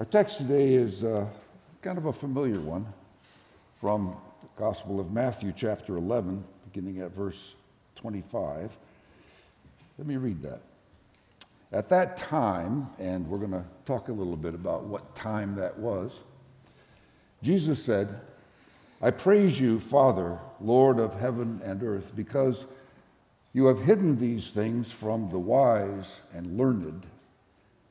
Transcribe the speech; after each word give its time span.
Our 0.00 0.06
text 0.06 0.38
today 0.38 0.72
is 0.72 1.04
uh, 1.04 1.26
kind 1.82 1.98
of 1.98 2.06
a 2.06 2.12
familiar 2.14 2.58
one 2.58 2.86
from 3.82 4.16
the 4.40 4.48
Gospel 4.56 4.98
of 4.98 5.12
Matthew, 5.12 5.52
chapter 5.54 5.98
11, 5.98 6.42
beginning 6.72 7.02
at 7.02 7.14
verse 7.14 7.54
25. 7.96 8.74
Let 9.98 10.06
me 10.06 10.16
read 10.16 10.40
that. 10.40 10.62
At 11.70 11.90
that 11.90 12.16
time, 12.16 12.88
and 12.98 13.28
we're 13.28 13.36
going 13.36 13.50
to 13.50 13.64
talk 13.84 14.08
a 14.08 14.12
little 14.12 14.38
bit 14.38 14.54
about 14.54 14.84
what 14.84 15.14
time 15.14 15.54
that 15.56 15.78
was, 15.78 16.20
Jesus 17.42 17.84
said, 17.84 18.18
I 19.02 19.10
praise 19.10 19.60
you, 19.60 19.78
Father, 19.78 20.38
Lord 20.62 20.98
of 20.98 21.12
heaven 21.12 21.60
and 21.62 21.82
earth, 21.82 22.14
because 22.16 22.64
you 23.52 23.66
have 23.66 23.82
hidden 23.82 24.18
these 24.18 24.48
things 24.48 24.90
from 24.90 25.28
the 25.28 25.38
wise 25.38 26.22
and 26.32 26.56
learned 26.56 27.04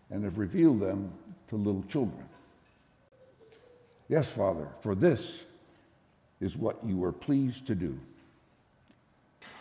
and 0.10 0.24
have 0.24 0.40
revealed 0.40 0.80
them 0.80 1.12
to 1.50 1.56
little 1.56 1.84
children. 1.84 2.26
Yes, 4.08 4.32
Father, 4.32 4.68
for 4.80 4.96
this 4.96 5.46
is 6.40 6.58
what 6.58 6.84
you 6.86 6.98
were 6.98 7.12
pleased 7.12 7.68
to 7.68 7.76
do. 7.76 8.00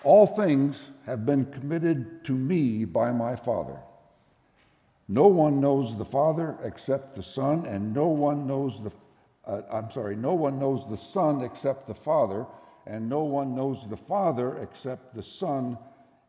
All 0.05 0.27
things 0.27 0.91
have 1.07 1.27
been 1.27 1.45
committed 1.47 2.25
to 2.25 2.33
me 2.33 2.85
by 2.85 3.13
my 3.13 3.37
Father. 3.37 3.79
No 5.09 5.27
one 5.27 5.61
knows 5.61 5.97
the 5.97 6.05
Father 6.05 6.57
except 6.63 7.15
the 7.15 7.23
Son, 7.23 7.67
and 7.67 7.93
no 7.95 8.09
one 8.09 8.47
knows 8.47 8.83
the 8.83 8.93
uh, 9.49 9.63
I'm 9.73 9.91
sorry, 9.91 10.15
no 10.15 10.35
one 10.35 10.59
knows 10.59 10.87
the 10.87 10.97
Son 10.97 11.41
except 11.43 11.87
the 11.87 11.95
Father, 11.95 12.47
and 12.87 13.09
no 13.09 13.25
one 13.25 13.55
knows 13.55 13.89
the 13.89 13.97
Father 13.97 14.59
except 14.59 15.15
the 15.15 15.23
Son 15.23 15.79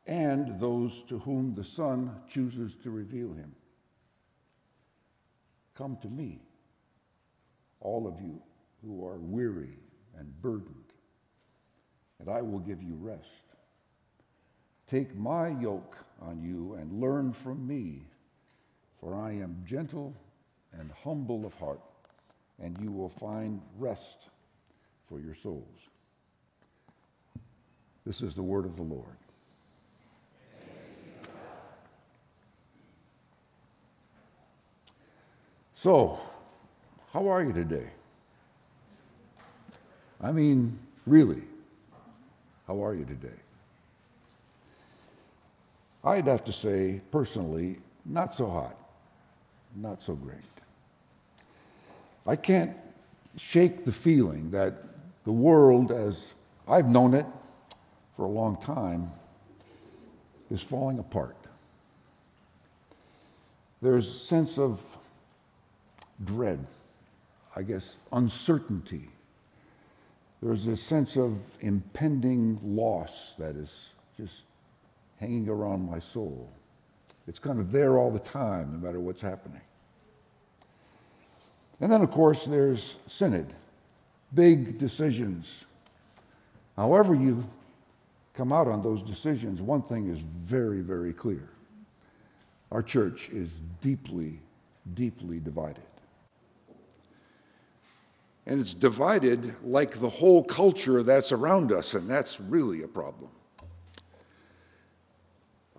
and 0.07 0.57
those 0.59 1.03
to 1.03 1.19
whom 1.19 1.53
the 1.53 1.63
Son 1.63 2.15
chooses 2.27 2.75
to 2.77 2.89
reveal 2.89 3.33
him. 3.33 3.53
Come 5.79 5.95
to 6.01 6.09
me, 6.09 6.41
all 7.79 8.05
of 8.05 8.19
you 8.19 8.37
who 8.83 9.07
are 9.07 9.17
weary 9.17 9.77
and 10.17 10.41
burdened, 10.41 10.91
and 12.19 12.27
I 12.27 12.41
will 12.41 12.59
give 12.59 12.83
you 12.83 12.95
rest. 12.95 13.45
Take 14.87 15.15
my 15.15 15.47
yoke 15.47 15.95
on 16.21 16.43
you 16.43 16.73
and 16.73 16.99
learn 16.99 17.31
from 17.31 17.65
me, 17.65 18.01
for 18.99 19.15
I 19.15 19.31
am 19.31 19.63
gentle 19.65 20.13
and 20.77 20.91
humble 21.01 21.45
of 21.45 21.53
heart, 21.53 21.79
and 22.61 22.77
you 22.81 22.91
will 22.91 23.07
find 23.07 23.61
rest 23.77 24.27
for 25.07 25.21
your 25.21 25.33
souls. 25.33 25.87
This 28.05 28.21
is 28.21 28.35
the 28.35 28.43
word 28.43 28.65
of 28.65 28.75
the 28.75 28.83
Lord. 28.83 29.18
So, 35.81 36.19
how 37.13 37.29
are 37.29 37.41
you 37.41 37.53
today? 37.53 37.89
I 40.19 40.33
mean, 40.33 40.77
really, 41.07 41.41
how 42.67 42.83
are 42.83 42.93
you 42.93 43.05
today? 43.05 43.39
I'd 46.03 46.27
have 46.27 46.43
to 46.43 46.51
say, 46.51 46.99
personally, 47.11 47.77
not 48.05 48.35
so 48.35 48.49
hot, 48.49 48.75
not 49.73 50.01
so 50.01 50.15
great. 50.15 50.39
I 52.27 52.35
can't 52.35 52.75
shake 53.37 53.85
the 53.85 53.93
feeling 53.93 54.51
that 54.51 54.83
the 55.23 55.31
world, 55.31 55.93
as 55.93 56.33
I've 56.67 56.87
known 56.89 57.13
it 57.13 57.25
for 58.17 58.25
a 58.25 58.29
long 58.29 58.61
time, 58.61 59.13
is 60.51 60.61
falling 60.61 60.99
apart. 60.99 61.37
There's 63.81 64.13
a 64.13 64.19
sense 64.19 64.57
of 64.59 64.81
dread, 66.25 66.65
I 67.55 67.61
guess, 67.61 67.97
uncertainty. 68.11 69.09
There's 70.41 70.67
a 70.67 70.77
sense 70.77 71.17
of 71.17 71.37
impending 71.61 72.59
loss 72.63 73.33
that 73.37 73.55
is 73.55 73.89
just 74.17 74.43
hanging 75.19 75.49
around 75.49 75.89
my 75.89 75.99
soul. 75.99 76.49
It's 77.27 77.39
kind 77.39 77.59
of 77.59 77.71
there 77.71 77.97
all 77.97 78.09
the 78.09 78.19
time, 78.19 78.71
no 78.73 78.87
matter 78.87 78.99
what's 78.99 79.21
happening. 79.21 79.61
And 81.81 81.91
then, 81.91 82.01
of 82.01 82.11
course, 82.11 82.45
there's 82.45 82.95
synod, 83.07 83.53
big 84.33 84.77
decisions. 84.77 85.65
However, 86.75 87.15
you 87.15 87.43
come 88.33 88.51
out 88.51 88.67
on 88.67 88.81
those 88.81 89.01
decisions, 89.01 89.61
one 89.61 89.81
thing 89.81 90.09
is 90.09 90.19
very, 90.19 90.81
very 90.81 91.13
clear. 91.13 91.49
Our 92.71 92.81
church 92.81 93.29
is 93.29 93.49
deeply, 93.81 94.39
deeply 94.93 95.39
divided. 95.39 95.83
And 98.49 98.59
it's 98.59 98.73
divided 98.73 99.53
like 99.63 99.99
the 99.99 100.09
whole 100.09 100.43
culture 100.43 101.03
that's 101.03 101.31
around 101.31 101.71
us, 101.71 101.93
and 101.93 102.09
that's 102.09 102.39
really 102.41 102.81
a 102.81 102.87
problem. 102.87 103.29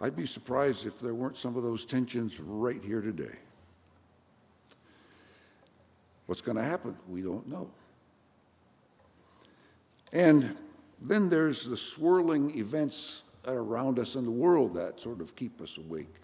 I'd 0.00 0.14
be 0.14 0.24
surprised 0.24 0.86
if 0.86 0.96
there 1.00 1.12
weren't 1.12 1.36
some 1.36 1.56
of 1.56 1.64
those 1.64 1.84
tensions 1.84 2.38
right 2.38 2.80
here 2.84 3.00
today. 3.00 3.34
What's 6.26 6.40
going 6.40 6.58
to 6.58 6.62
happen? 6.62 6.96
We 7.08 7.22
don't 7.22 7.48
know. 7.48 7.68
And 10.12 10.56
then 11.02 11.28
there's 11.28 11.64
the 11.64 11.76
swirling 11.76 12.56
events 12.56 13.24
around 13.48 13.98
us 13.98 14.14
in 14.14 14.24
the 14.24 14.30
world 14.30 14.74
that 14.74 15.00
sort 15.00 15.20
of 15.20 15.34
keep 15.34 15.60
us 15.60 15.76
awake. 15.76 16.14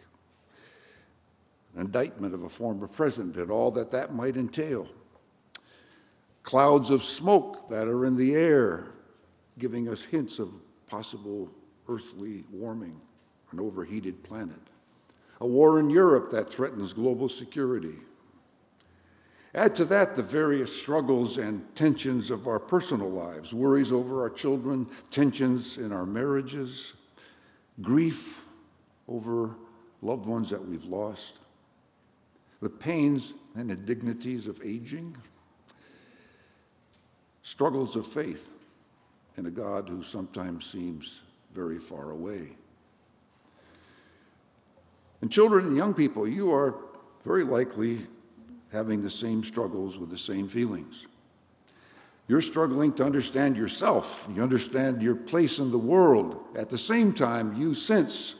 An 1.74 1.80
indictment 1.80 2.34
of 2.34 2.44
a 2.44 2.48
former 2.48 2.86
president 2.86 3.36
and 3.36 3.50
all 3.50 3.72
that 3.72 3.90
that 3.90 4.14
might 4.14 4.36
entail 4.36 4.86
clouds 6.46 6.90
of 6.90 7.02
smoke 7.02 7.68
that 7.68 7.88
are 7.88 8.06
in 8.06 8.16
the 8.16 8.36
air, 8.36 8.86
giving 9.58 9.88
us 9.88 10.02
hints 10.02 10.38
of 10.38 10.48
possible 10.86 11.50
earthly 11.88 12.44
warming, 12.52 12.98
an 13.50 13.58
overheated 13.58 14.22
planet, 14.22 14.60
a 15.40 15.46
war 15.46 15.80
in 15.80 15.90
Europe 15.90 16.30
that 16.30 16.48
threatens 16.48 16.92
global 16.92 17.28
security. 17.28 17.96
Add 19.56 19.74
to 19.74 19.84
that 19.86 20.14
the 20.14 20.22
various 20.22 20.74
struggles 20.74 21.38
and 21.38 21.64
tensions 21.74 22.30
of 22.30 22.46
our 22.46 22.60
personal 22.60 23.10
lives, 23.10 23.52
worries 23.52 23.90
over 23.90 24.22
our 24.22 24.30
children, 24.30 24.88
tensions 25.10 25.78
in 25.78 25.90
our 25.90 26.06
marriages, 26.06 26.92
grief 27.82 28.44
over 29.08 29.56
loved 30.00 30.26
ones 30.26 30.48
that 30.50 30.64
we've 30.64 30.84
lost, 30.84 31.38
the 32.62 32.70
pains 32.70 33.34
and 33.56 33.68
indignities 33.72 34.46
of 34.46 34.60
aging, 34.64 35.16
struggles 37.46 37.94
of 37.94 38.04
faith 38.04 38.50
in 39.36 39.46
a 39.46 39.50
God 39.50 39.88
who 39.88 40.02
sometimes 40.02 40.66
seems 40.66 41.20
very 41.54 41.78
far 41.78 42.10
away. 42.10 42.48
And 45.20 45.30
children 45.30 45.66
and 45.66 45.76
young 45.76 45.94
people, 45.94 46.26
you 46.26 46.52
are 46.52 46.74
very 47.24 47.44
likely 47.44 48.04
having 48.72 49.00
the 49.00 49.08
same 49.08 49.44
struggles 49.44 49.96
with 49.96 50.10
the 50.10 50.18
same 50.18 50.48
feelings. 50.48 51.06
You're 52.26 52.40
struggling 52.40 52.92
to 52.94 53.04
understand 53.04 53.56
yourself. 53.56 54.28
You 54.34 54.42
understand 54.42 55.00
your 55.00 55.14
place 55.14 55.60
in 55.60 55.70
the 55.70 55.78
world. 55.78 56.40
At 56.56 56.68
the 56.68 56.76
same 56.76 57.12
time, 57.12 57.54
you 57.54 57.74
sense 57.74 58.34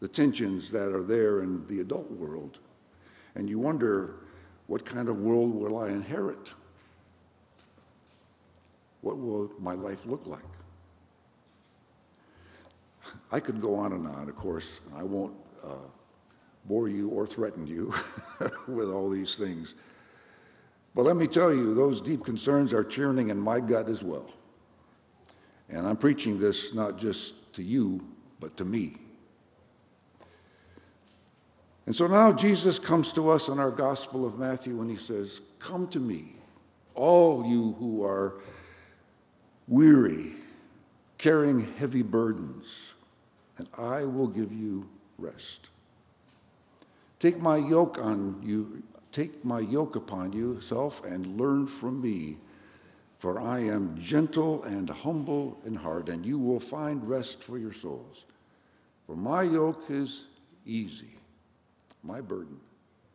the 0.00 0.08
tensions 0.08 0.70
that 0.70 0.94
are 0.94 1.02
there 1.02 1.42
in 1.42 1.66
the 1.66 1.80
adult 1.80 2.10
world. 2.12 2.60
And 3.34 3.46
you 3.46 3.58
wonder, 3.58 4.14
what 4.68 4.86
kind 4.86 5.10
of 5.10 5.18
world 5.18 5.54
will 5.54 5.76
I 5.76 5.88
inherit? 5.88 6.54
What 9.00 9.18
will 9.18 9.50
my 9.58 9.72
life 9.72 10.04
look 10.06 10.26
like? 10.26 10.42
I 13.30 13.40
could 13.40 13.60
go 13.60 13.74
on 13.74 13.92
and 13.92 14.06
on, 14.06 14.28
of 14.28 14.36
course, 14.36 14.80
and 14.86 14.98
I 14.98 15.02
won't 15.02 15.34
uh, 15.64 15.86
bore 16.64 16.88
you 16.88 17.08
or 17.08 17.26
threaten 17.26 17.66
you 17.66 17.94
with 18.68 18.90
all 18.90 19.08
these 19.08 19.34
things. 19.36 19.74
But 20.94 21.04
let 21.04 21.16
me 21.16 21.26
tell 21.26 21.52
you, 21.52 21.74
those 21.74 22.00
deep 22.00 22.24
concerns 22.24 22.72
are 22.72 22.84
churning 22.84 23.28
in 23.28 23.38
my 23.38 23.60
gut 23.60 23.88
as 23.88 24.02
well. 24.02 24.30
And 25.68 25.86
I'm 25.86 25.96
preaching 25.96 26.38
this 26.38 26.74
not 26.74 26.98
just 26.98 27.52
to 27.54 27.62
you, 27.62 28.00
but 28.40 28.56
to 28.56 28.64
me. 28.64 28.96
And 31.86 31.96
so 31.96 32.06
now 32.06 32.32
Jesus 32.32 32.78
comes 32.78 33.12
to 33.14 33.30
us 33.30 33.48
in 33.48 33.58
our 33.58 33.70
Gospel 33.70 34.26
of 34.26 34.38
Matthew 34.38 34.80
and 34.82 34.90
he 34.90 34.96
says, 34.96 35.40
Come 35.58 35.88
to 35.88 36.00
me, 36.00 36.34
all 36.94 37.46
you 37.46 37.74
who 37.78 38.04
are 38.04 38.40
weary, 39.68 40.32
carrying 41.18 41.72
heavy 41.74 42.02
burdens, 42.02 42.94
and 43.58 43.68
I 43.76 44.04
will 44.04 44.26
give 44.26 44.52
you 44.52 44.88
rest. 45.18 45.68
Take 47.18 47.38
my 47.40 47.56
yoke 47.56 47.98
on 47.98 48.40
you, 48.42 48.82
take 49.12 49.44
my 49.44 49.60
yoke 49.60 49.96
upon 49.96 50.32
yourself 50.32 51.04
and 51.04 51.38
learn 51.38 51.66
from 51.66 52.00
me, 52.00 52.38
for 53.18 53.40
I 53.40 53.58
am 53.58 53.98
gentle 53.98 54.62
and 54.62 54.88
humble 54.88 55.58
in 55.66 55.74
heart, 55.74 56.08
and 56.08 56.24
you 56.24 56.38
will 56.38 56.60
find 56.60 57.06
rest 57.06 57.42
for 57.42 57.58
your 57.58 57.72
souls. 57.72 58.24
For 59.06 59.16
my 59.16 59.42
yoke 59.42 59.84
is 59.88 60.26
easy, 60.64 61.16
my 62.02 62.20
burden 62.20 62.60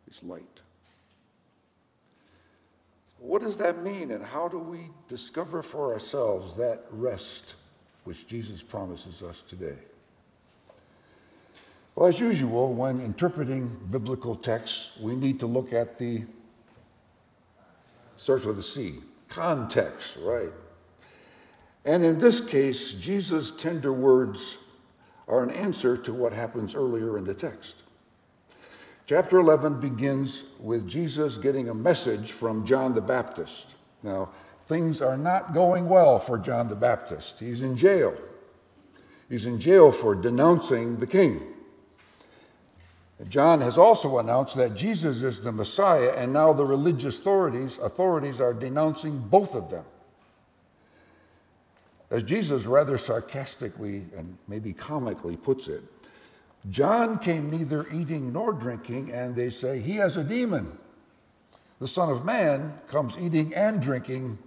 is 0.09 0.21
light. 0.23 0.61
What 3.23 3.41
does 3.41 3.55
that 3.55 3.81
mean, 3.81 4.11
and 4.11 4.23
how 4.23 4.49
do 4.49 4.59
we 4.59 4.89
discover 5.07 5.63
for 5.63 5.93
ourselves 5.93 6.57
that 6.57 6.83
rest 6.91 7.55
which 8.03 8.27
Jesus 8.27 8.61
promises 8.61 9.23
us 9.23 9.41
today? 9.47 9.77
Well, 11.95 12.09
as 12.09 12.19
usual, 12.19 12.73
when 12.73 12.99
interpreting 12.99 13.79
biblical 13.89 14.35
texts, 14.35 14.91
we 14.99 15.15
need 15.15 15.39
to 15.39 15.47
look 15.47 15.71
at 15.71 15.97
the, 15.97 16.23
starts 18.17 18.43
with 18.43 18.59
a 18.59 18.63
C, 18.63 18.95
context, 19.29 20.17
right? 20.19 20.51
And 21.85 22.03
in 22.03 22.19
this 22.19 22.41
case, 22.41 22.91
Jesus' 22.91 23.51
tender 23.51 23.93
words 23.93 24.57
are 25.29 25.43
an 25.43 25.51
answer 25.51 25.95
to 25.95 26.13
what 26.13 26.33
happens 26.33 26.75
earlier 26.75 27.17
in 27.17 27.23
the 27.23 27.33
text. 27.33 27.82
Chapter 29.05 29.37
11 29.39 29.81
begins 29.81 30.45
with 30.59 30.87
Jesus 30.87 31.37
getting 31.37 31.67
a 31.67 31.73
message 31.73 32.31
from 32.31 32.65
John 32.65 32.95
the 32.95 33.01
Baptist. 33.01 33.75
Now, 34.01 34.29
things 34.67 35.01
are 35.01 35.17
not 35.17 35.53
going 35.53 35.89
well 35.89 36.19
for 36.19 36.37
John 36.37 36.69
the 36.69 36.75
Baptist. 36.75 37.37
He's 37.37 37.61
in 37.63 37.75
jail. 37.75 38.15
He's 39.27 39.45
in 39.45 39.59
jail 39.59 39.91
for 39.91 40.15
denouncing 40.15 40.97
the 40.97 41.07
king. 41.07 41.41
John 43.27 43.59
has 43.59 43.77
also 43.77 44.19
announced 44.19 44.55
that 44.55 44.73
Jesus 44.73 45.21
is 45.21 45.41
the 45.41 45.51
Messiah, 45.51 46.13
and 46.15 46.31
now 46.31 46.53
the 46.53 46.65
religious 46.65 47.19
authorities, 47.19 47.77
authorities 47.79 48.39
are 48.39 48.53
denouncing 48.53 49.19
both 49.19 49.53
of 49.53 49.69
them. 49.69 49.85
As 52.09 52.23
Jesus 52.23 52.65
rather 52.65 52.97
sarcastically 52.97 54.05
and 54.15 54.37
maybe 54.47 54.71
comically 54.71 55.35
puts 55.35 55.67
it, 55.67 55.83
John 56.69 57.19
came 57.19 57.49
neither 57.49 57.87
eating 57.91 58.31
nor 58.31 58.53
drinking, 58.53 59.11
and 59.11 59.35
they 59.35 59.49
say, 59.49 59.79
He 59.79 59.93
has 59.95 60.17
a 60.17 60.23
demon. 60.23 60.77
The 61.79 61.87
Son 61.87 62.09
of 62.09 62.23
Man 62.23 62.73
comes 62.87 63.17
eating 63.17 63.53
and 63.53 63.81
drinking, 63.81 64.37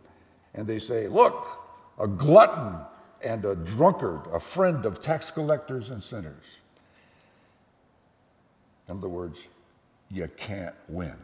and 0.54 0.66
they 0.66 0.78
say, 0.78 1.08
Look, 1.08 1.46
a 1.98 2.06
glutton 2.06 2.78
and 3.22 3.44
a 3.44 3.54
drunkard, 3.54 4.26
a 4.32 4.40
friend 4.40 4.86
of 4.86 5.00
tax 5.00 5.30
collectors 5.30 5.90
and 5.90 6.02
sinners. 6.02 6.58
In 8.88 8.98
other 8.98 9.08
words, 9.08 9.48
you 10.10 10.28
can't 10.36 10.74
win. 10.88 11.18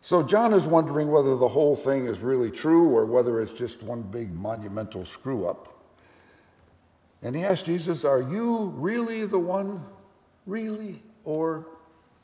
So 0.00 0.22
John 0.22 0.52
is 0.52 0.66
wondering 0.66 1.10
whether 1.10 1.36
the 1.36 1.48
whole 1.48 1.76
thing 1.76 2.06
is 2.06 2.18
really 2.20 2.50
true 2.50 2.90
or 2.90 3.06
whether 3.06 3.40
it's 3.40 3.52
just 3.52 3.82
one 3.82 4.02
big 4.02 4.34
monumental 4.34 5.04
screw 5.04 5.46
up. 5.46 5.73
And 7.24 7.34
he 7.34 7.42
asked 7.42 7.64
Jesus, 7.64 8.04
Are 8.04 8.20
you 8.20 8.66
really 8.76 9.24
the 9.24 9.38
one? 9.38 9.82
Really? 10.46 11.02
Or 11.24 11.66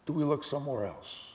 do 0.04 0.12
we 0.12 0.22
look 0.22 0.44
somewhere 0.44 0.86
else? 0.86 1.26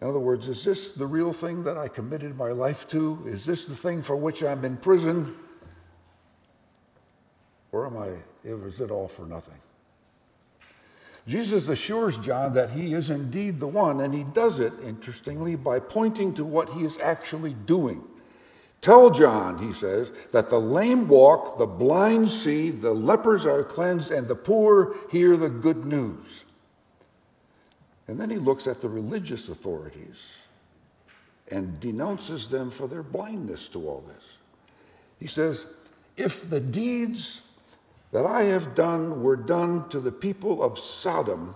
In 0.00 0.06
other 0.06 0.20
words, 0.20 0.48
is 0.48 0.64
this 0.64 0.92
the 0.92 1.06
real 1.06 1.32
thing 1.32 1.64
that 1.64 1.76
I 1.76 1.88
committed 1.88 2.36
my 2.36 2.52
life 2.52 2.86
to? 2.88 3.20
Is 3.26 3.44
this 3.44 3.64
the 3.64 3.74
thing 3.74 4.00
for 4.00 4.14
which 4.14 4.44
I'm 4.44 4.64
in 4.64 4.76
prison? 4.76 5.34
Or 7.72 7.84
am 7.84 7.96
I, 7.96 8.10
is 8.44 8.80
it 8.80 8.92
all 8.92 9.08
for 9.08 9.26
nothing? 9.26 9.58
Jesus 11.26 11.68
assures 11.68 12.16
John 12.18 12.54
that 12.54 12.70
he 12.70 12.94
is 12.94 13.10
indeed 13.10 13.58
the 13.58 13.66
one, 13.66 14.00
and 14.00 14.14
he 14.14 14.22
does 14.22 14.60
it, 14.60 14.72
interestingly, 14.82 15.56
by 15.56 15.80
pointing 15.80 16.32
to 16.34 16.44
what 16.44 16.70
he 16.70 16.84
is 16.84 16.96
actually 16.98 17.54
doing. 17.66 18.02
Tell 18.80 19.10
John, 19.10 19.58
he 19.58 19.72
says, 19.72 20.12
that 20.30 20.48
the 20.48 20.60
lame 20.60 21.08
walk, 21.08 21.58
the 21.58 21.66
blind 21.66 22.30
see, 22.30 22.70
the 22.70 22.92
lepers 22.92 23.44
are 23.44 23.64
cleansed, 23.64 24.12
and 24.12 24.28
the 24.28 24.36
poor 24.36 24.94
hear 25.10 25.36
the 25.36 25.48
good 25.48 25.84
news. 25.84 26.44
And 28.06 28.18
then 28.18 28.30
he 28.30 28.38
looks 28.38 28.66
at 28.66 28.80
the 28.80 28.88
religious 28.88 29.48
authorities 29.48 30.32
and 31.50 31.78
denounces 31.80 32.46
them 32.46 32.70
for 32.70 32.86
their 32.86 33.02
blindness 33.02 33.68
to 33.68 33.88
all 33.88 34.04
this. 34.06 34.24
He 35.18 35.26
says, 35.26 35.66
If 36.16 36.48
the 36.48 36.60
deeds 36.60 37.42
that 38.12 38.26
I 38.26 38.44
have 38.44 38.74
done 38.74 39.22
were 39.22 39.36
done 39.36 39.88
to 39.90 40.00
the 40.00 40.12
people 40.12 40.62
of 40.62 40.78
Sodom, 40.78 41.54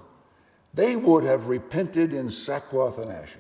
they 0.75 0.97
would 0.97 1.25
have 1.25 1.49
repented 1.49 2.13
in 2.13 2.31
sackcloth 2.31 2.99
and 2.99 3.11
ashes. 3.11 3.37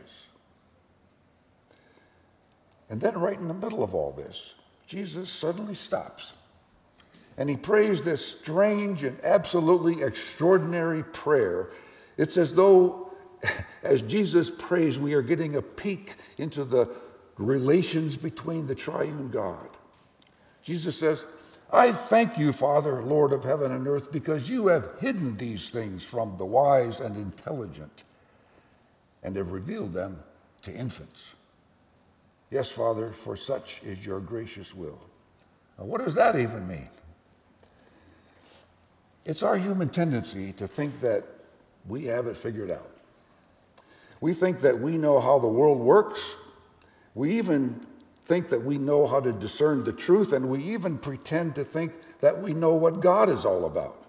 And 2.92 3.00
then, 3.00 3.18
right 3.18 3.38
in 3.38 3.48
the 3.48 3.54
middle 3.54 3.82
of 3.82 3.94
all 3.94 4.12
this, 4.12 4.52
Jesus 4.86 5.30
suddenly 5.30 5.74
stops 5.74 6.34
and 7.38 7.48
he 7.48 7.56
prays 7.56 8.02
this 8.02 8.24
strange 8.24 9.02
and 9.02 9.18
absolutely 9.24 10.02
extraordinary 10.02 11.02
prayer. 11.02 11.70
It's 12.18 12.36
as 12.36 12.52
though, 12.52 13.14
as 13.82 14.02
Jesus 14.02 14.50
prays, 14.50 14.98
we 14.98 15.14
are 15.14 15.22
getting 15.22 15.56
a 15.56 15.62
peek 15.62 16.16
into 16.36 16.64
the 16.64 16.86
relations 17.38 18.18
between 18.18 18.66
the 18.66 18.74
triune 18.74 19.30
God. 19.30 19.70
Jesus 20.62 20.94
says, 20.94 21.24
I 21.72 21.92
thank 21.92 22.36
you, 22.36 22.52
Father, 22.52 23.02
Lord 23.02 23.32
of 23.32 23.42
heaven 23.42 23.72
and 23.72 23.88
earth, 23.88 24.12
because 24.12 24.50
you 24.50 24.66
have 24.66 25.00
hidden 25.00 25.38
these 25.38 25.70
things 25.70 26.04
from 26.04 26.36
the 26.36 26.44
wise 26.44 27.00
and 27.00 27.16
intelligent 27.16 28.04
and 29.22 29.34
have 29.36 29.52
revealed 29.52 29.94
them 29.94 30.22
to 30.60 30.74
infants. 30.74 31.32
Yes, 32.52 32.70
Father, 32.70 33.12
for 33.12 33.34
such 33.34 33.82
is 33.82 34.04
your 34.04 34.20
gracious 34.20 34.75
will. 34.75 35.00
Now, 35.78 35.87
what 35.87 36.04
does 36.04 36.14
that 36.16 36.37
even 36.37 36.69
mean? 36.69 36.90
It's 39.25 39.43
our 39.43 39.56
human 39.56 39.88
tendency 39.88 40.52
to 40.52 40.69
think 40.69 41.00
that 41.00 41.25
we 41.88 42.04
have 42.04 42.26
it 42.26 42.37
figured 42.37 42.70
out. 42.70 42.90
We 44.20 44.34
think 44.34 44.60
that 44.60 44.78
we 44.78 44.99
know 44.99 45.19
how 45.19 45.38
the 45.38 45.49
world 45.49 45.81
works. 45.81 46.37
We 47.14 47.38
even 47.38 47.87
think 48.26 48.50
that 48.50 48.62
we 48.62 48.76
know 48.76 49.06
how 49.06 49.20
to 49.20 49.32
discern 49.32 49.82
the 49.82 49.93
truth, 49.93 50.34
and 50.34 50.50
we 50.50 50.62
even 50.62 50.99
pretend 50.99 51.54
to 51.54 51.64
think 51.64 51.94
that 52.20 52.43
we 52.43 52.52
know 52.52 52.75
what 52.75 53.00
God 53.00 53.31
is 53.31 53.46
all 53.46 53.64
about. 53.64 54.04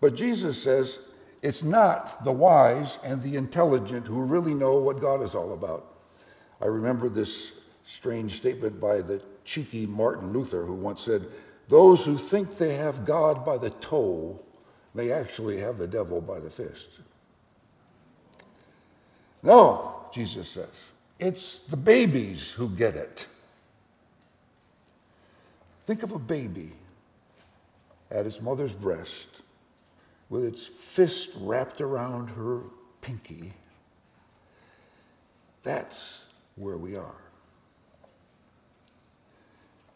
But 0.00 0.14
Jesus 0.14 0.62
says 0.62 1.00
it's 1.42 1.64
not 1.64 2.22
the 2.22 2.32
wise 2.32 3.00
and 3.02 3.20
the 3.24 3.34
intelligent 3.34 4.06
who 4.06 4.22
really 4.22 4.54
know 4.54 4.78
what 4.78 5.00
God 5.00 5.20
is 5.20 5.34
all 5.34 5.52
about. 5.52 5.97
I 6.60 6.66
remember 6.66 7.08
this 7.08 7.52
strange 7.84 8.32
statement 8.32 8.80
by 8.80 9.00
the 9.00 9.22
cheeky 9.44 9.86
Martin 9.86 10.32
Luther, 10.32 10.64
who 10.64 10.74
once 10.74 11.02
said, 11.02 11.26
Those 11.68 12.04
who 12.04 12.18
think 12.18 12.56
they 12.56 12.74
have 12.74 13.04
God 13.04 13.44
by 13.44 13.58
the 13.58 13.70
toe 13.70 14.40
may 14.94 15.12
actually 15.12 15.58
have 15.58 15.78
the 15.78 15.86
devil 15.86 16.20
by 16.20 16.40
the 16.40 16.50
fist. 16.50 16.88
No, 19.42 19.94
Jesus 20.12 20.48
says, 20.48 20.66
it's 21.18 21.60
the 21.68 21.76
babies 21.76 22.50
who 22.50 22.68
get 22.68 22.94
it. 22.94 23.26
Think 25.86 26.02
of 26.02 26.12
a 26.12 26.18
baby 26.18 26.72
at 28.10 28.26
its 28.26 28.40
mother's 28.40 28.72
breast 28.72 29.28
with 30.28 30.44
its 30.44 30.66
fist 30.66 31.30
wrapped 31.36 31.80
around 31.80 32.28
her 32.28 32.60
pinky. 33.00 33.52
That's 35.62 36.24
where 36.58 36.76
we 36.76 36.96
are. 36.96 37.14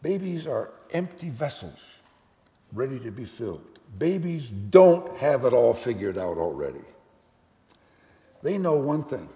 Babies 0.01 0.47
are 0.47 0.71
empty 0.91 1.29
vessels 1.29 1.79
ready 2.73 2.99
to 2.99 3.11
be 3.11 3.25
filled. 3.25 3.63
Babies 3.97 4.47
don't 4.47 5.15
have 5.17 5.45
it 5.45 5.53
all 5.53 5.73
figured 5.73 6.17
out 6.17 6.37
already. 6.37 6.83
They 8.41 8.57
know 8.57 8.75
one 8.75 9.03
thing, 9.03 9.29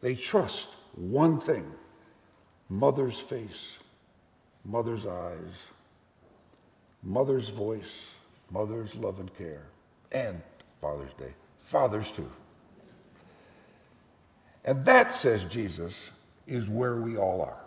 they 0.00 0.14
trust 0.14 0.68
one 0.94 1.40
thing 1.40 1.70
mother's 2.68 3.18
face, 3.20 3.78
mother's 4.64 5.06
eyes, 5.06 5.66
mother's 7.02 7.50
voice, 7.50 8.14
mother's 8.50 8.94
love 8.96 9.20
and 9.20 9.34
care, 9.36 9.66
and 10.12 10.40
Father's 10.80 11.12
Day. 11.14 11.34
Fathers, 11.58 12.10
too. 12.12 12.30
And 14.64 14.84
that, 14.84 15.14
says 15.14 15.44
Jesus, 15.44 16.10
is 16.46 16.68
where 16.68 16.96
we 16.96 17.16
all 17.16 17.42
are. 17.42 17.64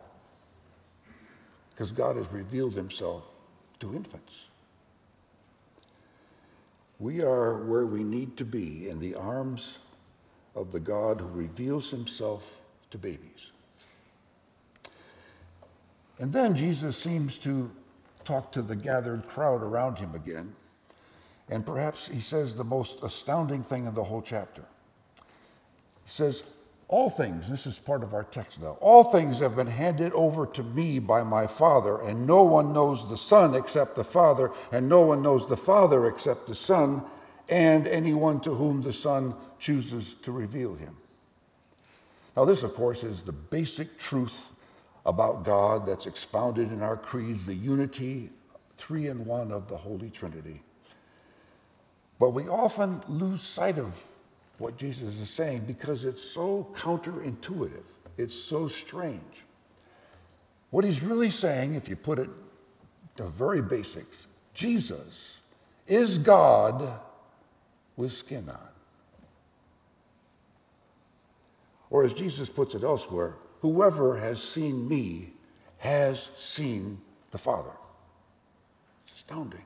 Because 1.72 1.92
God 1.92 2.16
has 2.16 2.32
revealed 2.32 2.74
himself 2.74 3.24
to 3.80 3.96
infants. 3.96 4.34
We 7.00 7.22
are 7.22 7.64
where 7.66 7.86
we 7.86 8.04
need 8.04 8.38
to 8.38 8.46
be 8.46 8.90
in 8.90 9.00
the 9.00 9.14
arms 9.16 9.78
of 10.56 10.72
the 10.72 10.80
God 10.80 11.22
who 11.22 11.28
reveals 11.28 11.92
himself 11.92 12.58
to 12.90 12.98
babies. 12.98 13.52
And 16.20 16.34
then 16.34 16.56
Jesus 16.56 16.98
seems 16.98 17.38
to 17.40 17.70
talk 18.26 18.52
to 18.54 18.64
the 18.64 18.76
gathered 18.76 19.28
crowd 19.28 19.62
around 19.62 20.00
him 20.00 20.16
again. 20.16 20.54
And 21.50 21.66
perhaps 21.66 22.08
he 22.08 22.20
says 22.20 22.56
the 22.56 22.64
most 22.64 23.04
astounding 23.04 23.64
thing 23.64 23.86
in 23.86 23.94
the 23.94 24.04
whole 24.04 24.22
chapter. 24.22 24.64
He 26.04 26.12
says, 26.12 26.44
all 26.90 27.10
things, 27.10 27.50
this 27.50 27.68
is 27.68 27.78
part 27.78 28.02
of 28.02 28.14
our 28.14 28.24
text 28.24 28.62
now, 28.62 28.78
all 28.80 29.04
things 29.04 29.40
have 29.40 29.56
been 29.56 29.68
handed 29.68 30.14
over 30.14 30.46
to 30.46 30.64
me 30.64 31.00
by 31.00 31.22
my 31.22 31.46
Father, 31.46 32.02
and 32.02 32.26
no 32.26 32.44
one 32.44 32.72
knows 32.72 33.08
the 33.10 33.18
Son 33.18 33.56
except 33.56 33.96
the 33.96 34.04
Father, 34.04 34.52
and 34.72 34.88
no 34.88 35.02
one 35.02 35.22
knows 35.22 35.48
the 35.50 35.58
Father 35.58 36.08
except 36.08 36.48
the 36.48 36.56
Son, 36.56 37.04
and 37.50 37.88
anyone 37.88 38.40
to 38.40 38.54
whom 38.54 38.82
the 38.82 38.94
Son 38.94 39.36
chooses 39.60 40.14
to 40.22 40.32
reveal 40.32 40.76
him. 40.76 40.96
Now, 42.38 42.46
this, 42.46 42.64
of 42.64 42.74
course, 42.74 43.04
is 43.04 43.22
the 43.22 43.34
basic 43.34 43.98
truth 43.98 44.54
about 45.06 45.44
God 45.44 45.86
that's 45.86 46.06
expounded 46.06 46.72
in 46.72 46.82
our 46.82 46.96
creeds 46.96 47.46
the 47.46 47.54
unity, 47.54 48.30
three 48.78 49.08
in 49.08 49.26
one 49.26 49.52
of 49.52 49.68
the 49.68 49.78
Holy 49.78 50.10
Trinity. 50.10 50.62
But 52.20 52.30
we 52.30 52.48
often 52.48 53.02
lose 53.08 53.42
sight 53.42 53.78
of 53.78 54.02
what 54.58 54.78
Jesus 54.78 55.20
is 55.20 55.30
saying 55.30 55.64
because 55.68 56.06
it's 56.06 56.22
so 56.22 56.68
counterintuitive, 56.76 57.84
it's 58.18 58.36
so 58.36 58.68
strange. 58.68 59.46
What 60.72 60.84
he's 60.84 61.02
really 61.02 61.30
saying, 61.30 61.76
if 61.76 61.88
you 61.88 61.96
put 61.96 62.20
it 62.20 62.30
to 63.18 63.26
very 63.28 63.62
basics, 63.62 64.28
Jesus 64.54 65.38
is 65.88 66.18
God 66.18 67.00
with 67.96 68.12
skin 68.12 68.50
on. 68.50 68.60
Or 71.90 72.04
as 72.04 72.14
Jesus 72.14 72.50
puts 72.50 72.76
it 72.76 72.84
elsewhere, 72.84 73.36
whoever 73.62 74.18
has 74.18 74.42
seen 74.42 74.88
me 74.88 75.32
has 75.78 76.32
seen 76.36 77.00
the 77.32 77.38
Father. 77.38 77.72
It's 79.08 79.18
astounding. 79.18 79.64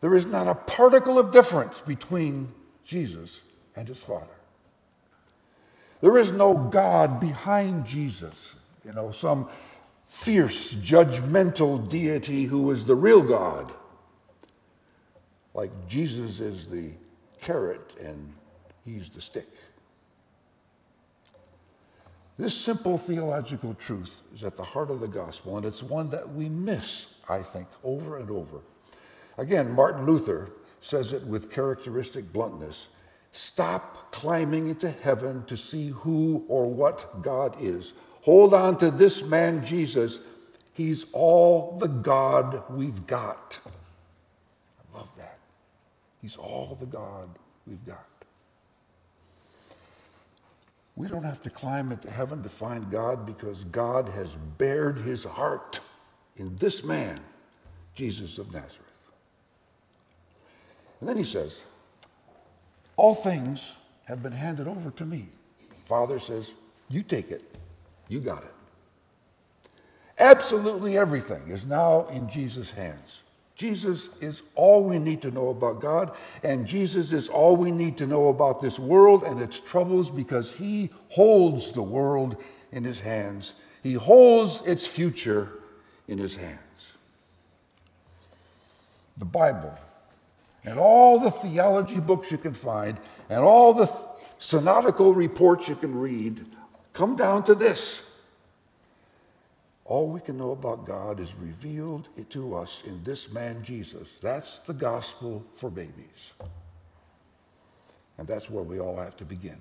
There 0.00 0.14
is 0.14 0.26
not 0.26 0.48
a 0.48 0.54
particle 0.54 1.18
of 1.18 1.30
difference 1.30 1.80
between 1.80 2.52
Jesus 2.88 3.42
and 3.76 3.86
his 3.86 4.02
Father. 4.02 4.26
There 6.00 6.16
is 6.16 6.32
no 6.32 6.54
God 6.54 7.20
behind 7.20 7.84
Jesus, 7.84 8.56
you 8.82 8.94
know, 8.94 9.10
some 9.10 9.50
fierce, 10.06 10.74
judgmental 10.76 11.86
deity 11.86 12.44
who 12.44 12.70
is 12.70 12.86
the 12.86 12.94
real 12.94 13.22
God. 13.22 13.70
Like 15.52 15.70
Jesus 15.86 16.40
is 16.40 16.66
the 16.66 16.90
carrot 17.42 17.92
and 18.02 18.32
he's 18.86 19.10
the 19.10 19.20
stick. 19.20 19.48
This 22.38 22.54
simple 22.54 22.96
theological 22.96 23.74
truth 23.74 24.22
is 24.34 24.44
at 24.44 24.56
the 24.56 24.64
heart 24.64 24.90
of 24.90 25.00
the 25.00 25.08
gospel, 25.08 25.58
and 25.58 25.66
it's 25.66 25.82
one 25.82 26.08
that 26.10 26.32
we 26.32 26.48
miss, 26.48 27.08
I 27.28 27.42
think, 27.42 27.66
over 27.84 28.16
and 28.16 28.30
over. 28.30 28.60
Again, 29.36 29.72
Martin 29.72 30.06
Luther 30.06 30.52
says 30.80 31.12
it 31.12 31.24
with 31.24 31.50
characteristic 31.50 32.32
bluntness 32.32 32.88
stop 33.32 34.10
climbing 34.10 34.68
into 34.68 34.90
heaven 34.90 35.44
to 35.46 35.56
see 35.56 35.88
who 35.88 36.44
or 36.48 36.66
what 36.66 37.22
God 37.22 37.56
is. 37.60 37.92
Hold 38.22 38.52
on 38.54 38.76
to 38.78 38.90
this 38.90 39.22
man, 39.22 39.64
Jesus. 39.64 40.20
He's 40.72 41.06
all 41.12 41.76
the 41.78 41.88
God 41.88 42.62
we've 42.70 43.06
got. 43.06 43.58
I 43.66 44.98
love 44.98 45.10
that. 45.16 45.38
He's 46.20 46.36
all 46.36 46.76
the 46.78 46.86
God 46.86 47.28
we've 47.66 47.84
got. 47.84 48.06
We 50.96 51.06
don't 51.06 51.22
have 51.22 51.42
to 51.42 51.50
climb 51.50 51.92
into 51.92 52.10
heaven 52.10 52.42
to 52.42 52.48
find 52.48 52.90
God 52.90 53.24
because 53.24 53.64
God 53.64 54.08
has 54.08 54.34
bared 54.58 54.96
his 54.96 55.22
heart 55.22 55.78
in 56.36 56.56
this 56.56 56.82
man, 56.82 57.20
Jesus 57.94 58.38
of 58.38 58.52
Nazareth. 58.52 58.87
And 61.00 61.08
then 61.08 61.16
he 61.16 61.24
says, 61.24 61.62
All 62.96 63.14
things 63.14 63.76
have 64.04 64.22
been 64.22 64.32
handed 64.32 64.66
over 64.66 64.90
to 64.92 65.04
me. 65.04 65.28
Father 65.86 66.18
says, 66.18 66.54
You 66.88 67.02
take 67.02 67.30
it. 67.30 67.42
You 68.08 68.20
got 68.20 68.42
it. 68.42 68.54
Absolutely 70.18 70.98
everything 70.98 71.48
is 71.48 71.64
now 71.64 72.06
in 72.08 72.28
Jesus' 72.28 72.70
hands. 72.70 73.22
Jesus 73.54 74.08
is 74.20 74.42
all 74.54 74.84
we 74.84 74.98
need 74.98 75.20
to 75.22 75.32
know 75.32 75.48
about 75.48 75.80
God, 75.80 76.12
and 76.44 76.64
Jesus 76.66 77.12
is 77.12 77.28
all 77.28 77.56
we 77.56 77.72
need 77.72 77.96
to 77.98 78.06
know 78.06 78.28
about 78.28 78.60
this 78.60 78.78
world 78.78 79.24
and 79.24 79.40
its 79.40 79.58
troubles 79.58 80.10
because 80.10 80.52
He 80.52 80.90
holds 81.08 81.72
the 81.72 81.82
world 81.82 82.36
in 82.70 82.84
His 82.84 83.00
hands. 83.00 83.54
He 83.82 83.94
holds 83.94 84.62
its 84.64 84.86
future 84.86 85.48
in 86.06 86.18
His 86.18 86.36
hands. 86.36 86.60
The 89.16 89.24
Bible 89.24 89.76
and 90.68 90.78
all 90.78 91.18
the 91.18 91.30
theology 91.30 91.98
books 91.98 92.30
you 92.30 92.38
can 92.38 92.52
find 92.52 92.98
and 93.30 93.40
all 93.40 93.72
the 93.72 93.90
synodical 94.38 95.14
reports 95.14 95.68
you 95.68 95.76
can 95.76 95.98
read 95.98 96.44
come 96.92 97.16
down 97.16 97.42
to 97.42 97.54
this 97.54 98.02
all 99.88 100.06
we 100.06 100.20
can 100.20 100.36
know 100.36 100.50
about 100.50 100.84
God 100.84 101.18
is 101.18 101.34
revealed 101.34 102.10
to 102.28 102.54
us 102.54 102.82
in 102.86 103.02
this 103.02 103.32
man 103.32 103.62
Jesus. 103.62 104.18
That's 104.20 104.58
the 104.58 104.74
gospel 104.74 105.42
for 105.54 105.70
babies. 105.70 106.32
And 108.18 108.28
that's 108.28 108.50
where 108.50 108.62
we 108.62 108.80
all 108.80 108.98
have 108.98 109.16
to 109.16 109.24
begin. 109.24 109.56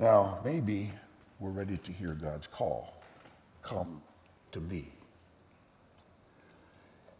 Now, 0.00 0.40
maybe 0.44 0.90
we're 1.38 1.50
ready 1.50 1.76
to 1.76 1.92
hear 1.92 2.14
God's 2.14 2.48
call 2.48 2.92
come 3.62 4.02
to 4.50 4.60
me. 4.60 4.88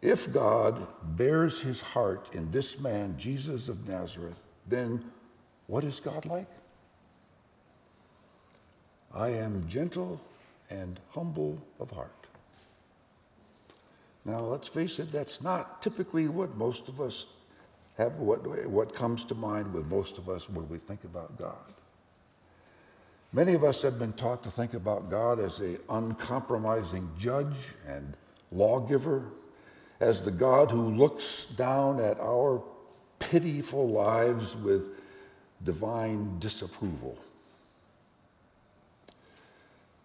If 0.02 0.32
God 0.32 0.84
bares 1.16 1.62
his 1.62 1.80
heart 1.80 2.28
in 2.32 2.50
this 2.50 2.80
man, 2.80 3.14
Jesus 3.16 3.68
of 3.68 3.88
Nazareth, 3.88 4.42
then 4.66 5.04
what 5.68 5.84
is 5.84 6.00
God 6.00 6.26
like? 6.26 6.48
I 9.14 9.28
am 9.28 9.66
gentle 9.68 10.20
and 10.70 10.98
humble 11.10 11.56
of 11.78 11.90
heart. 11.92 12.10
Now, 14.24 14.40
let's 14.40 14.68
face 14.68 14.98
it, 14.98 15.12
that's 15.12 15.40
not 15.40 15.80
typically 15.80 16.28
what 16.28 16.56
most 16.56 16.88
of 16.88 17.00
us 17.00 17.26
have, 17.96 18.14
what, 18.16 18.68
what 18.68 18.94
comes 18.94 19.24
to 19.24 19.34
mind 19.34 19.72
with 19.72 19.86
most 19.86 20.18
of 20.18 20.28
us 20.28 20.48
when 20.48 20.68
we 20.68 20.78
think 20.78 21.04
about 21.04 21.36
God. 21.38 21.74
Many 23.32 23.54
of 23.54 23.64
us 23.64 23.82
have 23.82 23.98
been 23.98 24.12
taught 24.12 24.42
to 24.42 24.50
think 24.50 24.74
about 24.74 25.10
God 25.10 25.38
as 25.38 25.58
an 25.60 25.78
uncompromising 25.88 27.08
judge 27.18 27.56
and 27.86 28.16
lawgiver, 28.50 29.24
as 30.02 30.20
the 30.20 30.32
God 30.32 30.68
who 30.68 30.90
looks 30.90 31.46
down 31.56 32.00
at 32.00 32.18
our 32.18 32.60
pitiful 33.20 33.88
lives 33.88 34.56
with 34.56 34.90
divine 35.62 36.40
disapproval. 36.40 37.16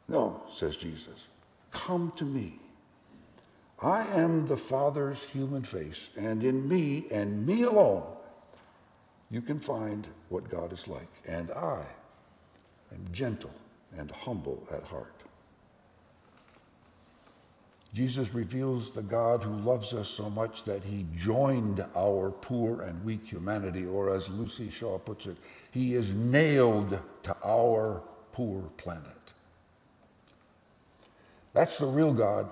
No, 0.07 0.39
says 0.53 0.77
Jesus, 0.77 1.25
come 1.71 2.13
to 2.15 2.25
me. 2.25 2.59
I 3.81 4.05
am 4.05 4.45
the 4.45 4.55
Father's 4.55 5.23
human 5.23 5.63
face, 5.63 6.11
and 6.15 6.43
in 6.43 6.69
me 6.69 7.07
and 7.09 7.43
me 7.43 7.63
alone, 7.63 8.03
you 9.31 9.41
can 9.41 9.59
find 9.59 10.07
what 10.29 10.47
God 10.47 10.73
is 10.73 10.87
like. 10.87 11.11
And 11.27 11.49
I 11.49 11.83
am 12.93 13.07
gentle 13.11 13.53
and 13.97 14.11
humble 14.11 14.67
at 14.71 14.83
heart. 14.83 15.16
Jesus 17.93 18.33
reveals 18.33 18.91
the 18.91 19.01
God 19.01 19.43
who 19.43 19.55
loves 19.57 19.93
us 19.93 20.07
so 20.07 20.29
much 20.29 20.63
that 20.65 20.83
he 20.83 21.05
joined 21.15 21.85
our 21.95 22.31
poor 22.31 22.81
and 22.81 23.03
weak 23.03 23.25
humanity, 23.25 23.85
or 23.85 24.13
as 24.13 24.27
Luci 24.27 24.71
Shaw 24.71 24.97
puts 24.97 25.25
it, 25.25 25.37
he 25.71 25.95
is 25.95 26.13
nailed 26.13 26.99
to 27.23 27.35
our 27.43 28.01
poor 28.31 28.61
planet. 28.77 29.03
That's 31.53 31.77
the 31.77 31.87
real 31.87 32.13
God. 32.13 32.49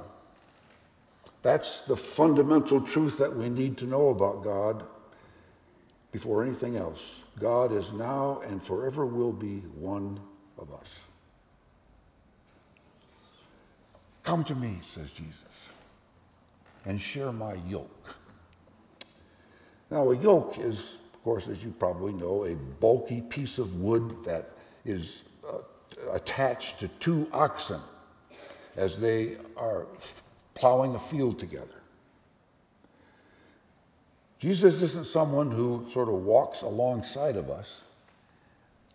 That's 1.42 1.82
the 1.82 1.98
fundamental 1.98 2.82
truth 2.82 3.20
that 3.20 3.36
we 3.36 3.50
need 3.50 3.78
to 3.78 3.86
know 3.86 4.10
about 4.10 4.44
God 4.44 4.84
before 6.12 6.44
anything 6.44 6.76
else. 6.76 7.24
God 7.40 7.72
is 7.72 7.92
now 7.94 8.42
and 8.48 8.64
forever 8.64 9.06
will 9.06 9.34
be 9.34 9.58
one 9.78 10.20
of 10.58 10.74
us. 10.74 11.02
Come 14.26 14.44
to 14.46 14.56
me, 14.56 14.80
says 14.90 15.12
Jesus, 15.12 15.36
and 16.86 17.00
share 17.00 17.32
my 17.32 17.54
yoke. 17.68 18.16
Now, 19.92 20.10
a 20.10 20.18
yoke 20.18 20.58
is, 20.58 20.96
of 21.14 21.24
course, 21.24 21.48
as 21.48 21.64
you 21.64 21.70
probably 21.78 22.12
know, 22.12 22.46
a 22.46 22.56
bulky 22.56 23.22
piece 23.22 23.60
of 23.60 23.80
wood 23.80 24.16
that 24.26 24.50
is 24.84 25.22
uh, 25.48 25.60
attached 26.12 26.80
to 26.80 26.88
two 27.00 27.28
oxen 27.32 27.80
as 28.76 29.00
they 29.00 29.38
are 29.58 29.86
plowing 30.56 30.96
a 30.96 31.00
field 31.00 31.38
together. 31.38 31.82
Jesus 34.40 34.82
isn't 34.82 35.06
someone 35.06 35.52
who 35.52 35.86
sort 35.92 36.10
of 36.10 36.16
walks 36.16 36.64
alongside 36.64 37.38
of 37.38 37.52
us. 37.52 37.84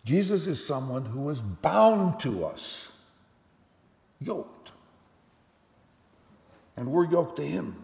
Jesus 0.03 0.45
is 0.47 0.63
someone 0.63 1.05
who 1.05 1.29
is 1.29 1.39
bound 1.39 2.19
to 2.19 2.45
us, 2.45 2.89
yoked. 4.19 4.71
And 6.81 6.91
we're 6.91 7.05
yoked 7.05 7.35
to 7.35 7.45
him. 7.45 7.75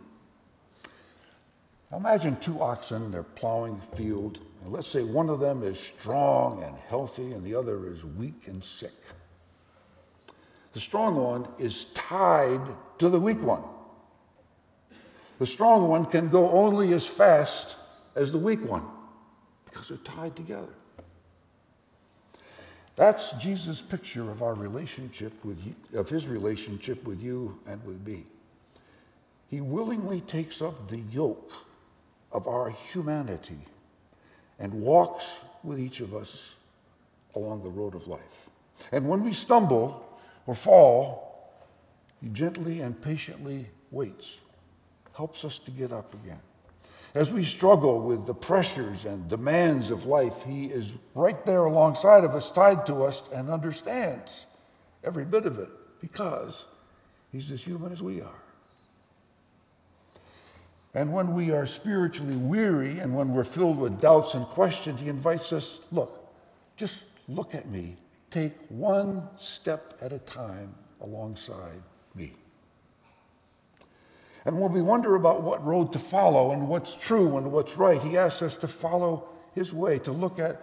Imagine 1.95 2.35
two 2.37 2.59
oxen, 2.59 3.11
they're 3.11 3.21
plowing 3.21 3.79
a 3.79 3.95
field. 3.95 4.39
And 4.63 4.73
let's 4.73 4.87
say 4.87 5.03
one 5.03 5.29
of 5.29 5.39
them 5.39 5.61
is 5.61 5.79
strong 5.79 6.63
and 6.63 6.75
healthy, 6.89 7.33
and 7.33 7.45
the 7.45 7.53
other 7.53 7.85
is 7.85 8.03
weak 8.03 8.47
and 8.47 8.63
sick. 8.63 8.95
The 10.73 10.79
strong 10.79 11.15
one 11.15 11.47
is 11.59 11.83
tied 11.93 12.59
to 12.97 13.07
the 13.09 13.19
weak 13.19 13.39
one. 13.39 13.61
The 15.37 15.45
strong 15.45 15.87
one 15.87 16.03
can 16.07 16.29
go 16.29 16.49
only 16.49 16.91
as 16.93 17.05
fast 17.05 17.77
as 18.15 18.31
the 18.31 18.39
weak 18.39 18.67
one 18.67 18.83
because 19.65 19.89
they're 19.89 19.97
tied 19.97 20.35
together. 20.35 20.73
That's 22.95 23.33
Jesus' 23.33 23.79
picture 23.79 24.31
of 24.31 24.41
our 24.41 24.55
relationship 24.55 25.45
with 25.45 25.63
you, 25.63 25.99
of 25.99 26.09
his 26.09 26.25
relationship 26.25 27.03
with 27.05 27.21
you 27.21 27.59
and 27.67 27.85
with 27.85 28.03
me. 28.03 28.23
He 29.49 29.61
willingly 29.61 30.21
takes 30.21 30.61
up 30.61 30.87
the 30.87 30.99
yoke 31.11 31.51
of 32.31 32.47
our 32.47 32.69
humanity 32.69 33.59
and 34.59 34.73
walks 34.73 35.41
with 35.63 35.79
each 35.79 36.01
of 36.01 36.13
us 36.13 36.55
along 37.35 37.63
the 37.63 37.69
road 37.69 37.95
of 37.95 38.07
life. 38.07 38.49
And 38.91 39.07
when 39.07 39.23
we 39.23 39.33
stumble 39.33 40.05
or 40.45 40.55
fall, 40.55 41.51
he 42.21 42.29
gently 42.29 42.81
and 42.81 42.99
patiently 43.01 43.67
waits, 43.91 44.37
helps 45.15 45.45
us 45.45 45.59
to 45.59 45.71
get 45.71 45.91
up 45.91 46.13
again. 46.13 46.39
As 47.15 47.31
we 47.31 47.43
struggle 47.43 48.01
with 48.01 48.25
the 48.25 48.33
pressures 48.33 49.05
and 49.05 49.27
demands 49.29 49.91
of 49.91 50.05
life, 50.05 50.43
he 50.43 50.65
is 50.65 50.93
right 51.15 51.43
there 51.45 51.65
alongside 51.65 52.23
of 52.23 52.35
us, 52.35 52.51
tied 52.51 52.85
to 52.87 53.03
us, 53.03 53.23
and 53.33 53.49
understands 53.49 54.45
every 55.03 55.25
bit 55.25 55.45
of 55.45 55.57
it 55.57 55.69
because 56.01 56.65
he's 57.31 57.49
as 57.49 57.63
human 57.63 57.91
as 57.91 58.03
we 58.03 58.21
are. 58.21 58.41
And 60.97 61.13
when 61.13 61.35
we 61.35 61.51
are 61.51 61.67
spiritually 61.67 62.37
weary 62.37 62.97
and 62.97 63.15
when 63.15 63.31
we're 63.31 63.43
filled 63.43 63.77
with 63.77 64.01
doubts 64.01 64.33
and 64.33 64.47
questions, 64.47 64.99
he 64.99 65.09
invites 65.09 65.53
us 65.53 65.79
look, 65.91 66.33
just 66.75 67.05
look 67.27 67.53
at 67.53 67.69
me. 67.69 67.97
Take 68.31 68.53
one 68.69 69.21
step 69.37 69.93
at 70.01 70.11
a 70.11 70.17
time 70.17 70.73
alongside 71.01 71.83
me. 72.15 72.33
And 74.45 74.59
when 74.59 74.71
we 74.71 74.81
wonder 74.81 75.13
about 75.13 75.43
what 75.43 75.63
road 75.63 75.93
to 75.93 75.99
follow 75.99 76.49
and 76.51 76.67
what's 76.67 76.95
true 76.95 77.37
and 77.37 77.51
what's 77.51 77.77
right, 77.77 78.01
he 78.01 78.17
asks 78.17 78.41
us 78.41 78.57
to 78.57 78.67
follow 78.67 79.29
his 79.53 79.75
way, 79.75 79.99
to 79.99 80.11
look 80.11 80.39
at 80.39 80.59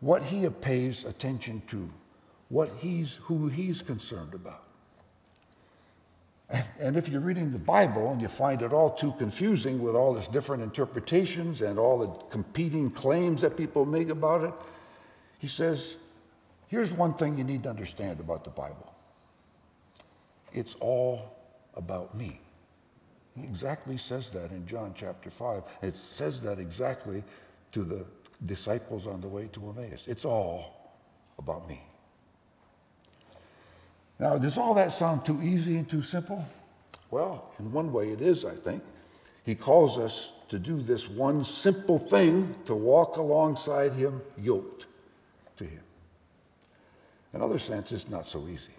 what 0.00 0.22
he 0.22 0.48
pays 0.48 1.04
attention 1.04 1.60
to, 1.66 1.90
what 2.48 2.70
he's, 2.78 3.16
who 3.16 3.48
he's 3.48 3.82
concerned 3.82 4.32
about. 4.32 4.64
And 6.78 6.96
if 6.96 7.08
you're 7.08 7.20
reading 7.20 7.50
the 7.52 7.58
Bible 7.58 8.12
and 8.12 8.20
you 8.20 8.28
find 8.28 8.60
it 8.62 8.72
all 8.72 8.90
too 8.90 9.14
confusing 9.18 9.82
with 9.82 9.94
all 9.94 10.16
its 10.16 10.28
different 10.28 10.62
interpretations 10.62 11.62
and 11.62 11.78
all 11.78 11.98
the 11.98 12.08
competing 12.28 12.90
claims 12.90 13.40
that 13.40 13.56
people 13.56 13.86
make 13.86 14.10
about 14.10 14.44
it, 14.44 14.52
he 15.38 15.48
says, 15.48 15.96
here's 16.68 16.92
one 16.92 17.14
thing 17.14 17.38
you 17.38 17.44
need 17.44 17.62
to 17.62 17.70
understand 17.70 18.20
about 18.20 18.44
the 18.44 18.50
Bible 18.50 18.90
it's 20.52 20.76
all 20.76 21.36
about 21.74 22.14
me. 22.14 22.40
He 23.36 23.42
exactly 23.42 23.96
says 23.96 24.30
that 24.30 24.52
in 24.52 24.64
John 24.66 24.92
chapter 24.94 25.28
5. 25.28 25.64
It 25.82 25.96
says 25.96 26.40
that 26.42 26.60
exactly 26.60 27.24
to 27.72 27.82
the 27.82 28.06
disciples 28.46 29.08
on 29.08 29.20
the 29.20 29.26
way 29.26 29.48
to 29.48 29.68
Emmaus. 29.70 30.06
It's 30.06 30.24
all 30.24 30.94
about 31.38 31.68
me. 31.68 31.82
Now, 34.18 34.38
does 34.38 34.58
all 34.58 34.74
that 34.74 34.92
sound 34.92 35.24
too 35.24 35.40
easy 35.42 35.76
and 35.76 35.88
too 35.88 36.02
simple? 36.02 36.44
Well, 37.10 37.50
in 37.58 37.72
one 37.72 37.92
way 37.92 38.10
it 38.10 38.20
is, 38.20 38.44
I 38.44 38.54
think. 38.54 38.82
He 39.44 39.54
calls 39.54 39.98
us 39.98 40.32
to 40.48 40.58
do 40.58 40.80
this 40.80 41.08
one 41.08 41.44
simple 41.44 41.98
thing 41.98 42.54
to 42.64 42.74
walk 42.74 43.16
alongside 43.16 43.92
him, 43.92 44.22
yoked 44.40 44.86
to 45.56 45.64
him. 45.64 45.82
In 47.32 47.42
other 47.42 47.58
sense, 47.58 47.92
it's 47.92 48.08
not 48.08 48.26
so 48.26 48.46
easy. 48.48 48.72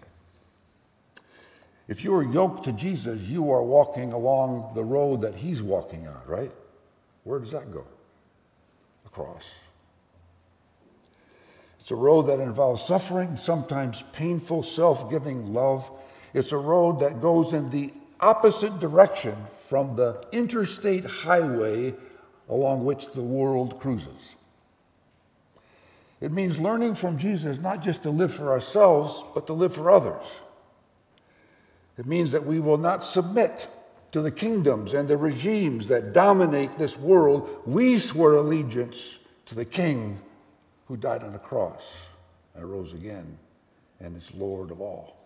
If 1.88 2.02
you 2.02 2.14
are 2.14 2.22
yoked 2.22 2.64
to 2.64 2.72
Jesus, 2.72 3.22
you 3.22 3.52
are 3.52 3.62
walking 3.62 4.12
along 4.12 4.72
the 4.74 4.82
road 4.82 5.20
that 5.20 5.34
he's 5.34 5.62
walking 5.62 6.08
on, 6.08 6.20
right? 6.26 6.50
Where 7.24 7.38
does 7.38 7.52
that 7.52 7.70
go? 7.72 7.84
The 9.04 9.10
cross. 9.10 9.54
It's 11.86 11.92
a 11.92 11.94
road 11.94 12.22
that 12.22 12.40
involves 12.40 12.82
suffering, 12.82 13.36
sometimes 13.36 14.02
painful, 14.10 14.64
self 14.64 15.08
giving 15.08 15.54
love. 15.54 15.88
It's 16.34 16.50
a 16.50 16.56
road 16.56 16.98
that 16.98 17.22
goes 17.22 17.52
in 17.52 17.70
the 17.70 17.92
opposite 18.18 18.80
direction 18.80 19.36
from 19.68 19.94
the 19.94 20.26
interstate 20.32 21.04
highway 21.04 21.94
along 22.48 22.84
which 22.84 23.12
the 23.12 23.22
world 23.22 23.78
cruises. 23.78 24.34
It 26.20 26.32
means 26.32 26.58
learning 26.58 26.96
from 26.96 27.18
Jesus 27.18 27.60
not 27.60 27.84
just 27.84 28.02
to 28.02 28.10
live 28.10 28.34
for 28.34 28.50
ourselves, 28.50 29.22
but 29.32 29.46
to 29.46 29.52
live 29.52 29.72
for 29.72 29.88
others. 29.88 30.26
It 31.98 32.06
means 32.06 32.32
that 32.32 32.44
we 32.44 32.58
will 32.58 32.78
not 32.78 33.04
submit 33.04 33.68
to 34.10 34.20
the 34.20 34.32
kingdoms 34.32 34.92
and 34.92 35.06
the 35.06 35.16
regimes 35.16 35.86
that 35.86 36.12
dominate 36.12 36.78
this 36.78 36.98
world. 36.98 37.62
We 37.64 37.96
swear 37.98 38.32
allegiance 38.32 39.20
to 39.44 39.54
the 39.54 39.64
King 39.64 40.18
who 40.86 40.96
died 40.96 41.22
on 41.22 41.34
a 41.34 41.38
cross 41.38 42.08
and 42.54 42.64
rose 42.64 42.92
again 42.94 43.38
and 44.00 44.16
is 44.16 44.32
Lord 44.34 44.70
of 44.70 44.80
all. 44.80 45.16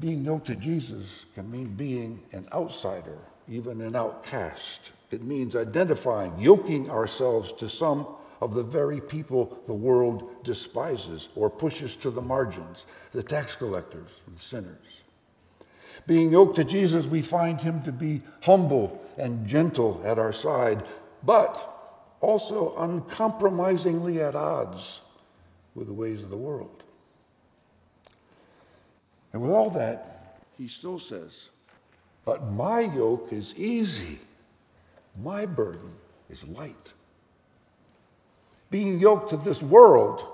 Being 0.00 0.24
yoked 0.24 0.48
to 0.48 0.56
Jesus 0.56 1.26
can 1.34 1.50
mean 1.50 1.68
being 1.68 2.20
an 2.32 2.48
outsider, 2.52 3.18
even 3.48 3.80
an 3.80 3.94
outcast. 3.94 4.92
It 5.10 5.22
means 5.22 5.54
identifying, 5.54 6.36
yoking 6.38 6.90
ourselves 6.90 7.52
to 7.52 7.68
some 7.68 8.06
of 8.40 8.54
the 8.54 8.62
very 8.62 9.00
people 9.00 9.56
the 9.66 9.74
world 9.74 10.42
despises 10.42 11.28
or 11.36 11.48
pushes 11.48 11.94
to 11.96 12.10
the 12.10 12.20
margins 12.20 12.86
the 13.12 13.22
tax 13.22 13.54
collectors 13.54 14.10
and 14.26 14.38
sinners. 14.38 15.02
Being 16.06 16.32
yoked 16.32 16.56
to 16.56 16.64
Jesus, 16.64 17.06
we 17.06 17.22
find 17.22 17.60
him 17.60 17.80
to 17.82 17.92
be 17.92 18.20
humble 18.42 19.00
and 19.16 19.46
gentle 19.46 20.02
at 20.04 20.18
our 20.18 20.32
side, 20.32 20.82
but 21.22 21.73
also 22.20 22.74
uncompromisingly 22.76 24.20
at 24.20 24.34
odds 24.34 25.02
with 25.74 25.86
the 25.86 25.92
ways 25.92 26.22
of 26.22 26.30
the 26.30 26.36
world. 26.36 26.82
And 29.32 29.42
with 29.42 29.50
all 29.50 29.70
that, 29.70 30.38
he 30.56 30.68
still 30.68 30.98
says, 30.98 31.50
But 32.24 32.52
my 32.52 32.80
yoke 32.80 33.32
is 33.32 33.54
easy, 33.56 34.20
my 35.22 35.44
burden 35.44 35.92
is 36.30 36.44
light. 36.44 36.92
Being 38.70 38.98
yoked 38.98 39.30
to 39.30 39.36
this 39.36 39.62
world 39.62 40.24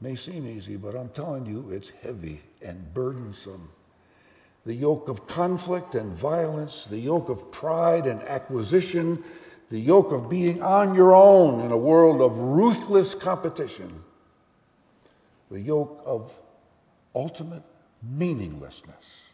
may 0.00 0.16
seem 0.16 0.46
easy, 0.46 0.76
but 0.76 0.96
I'm 0.96 1.10
telling 1.10 1.46
you, 1.46 1.70
it's 1.70 1.90
heavy 2.02 2.40
and 2.60 2.92
burdensome. 2.92 3.70
The 4.64 4.74
yoke 4.74 5.08
of 5.08 5.26
conflict 5.26 5.94
and 5.94 6.12
violence, 6.12 6.84
the 6.84 6.98
yoke 6.98 7.28
of 7.28 7.50
pride 7.50 8.06
and 8.06 8.22
acquisition, 8.22 9.22
the 9.72 9.80
yoke 9.80 10.12
of 10.12 10.28
being 10.28 10.60
on 10.60 10.94
your 10.94 11.14
own 11.14 11.64
in 11.64 11.72
a 11.72 11.76
world 11.76 12.20
of 12.20 12.38
ruthless 12.38 13.14
competition, 13.14 13.90
the 15.50 15.58
yoke 15.58 16.02
of 16.04 16.30
ultimate 17.14 17.62
meaninglessness. 18.02 19.30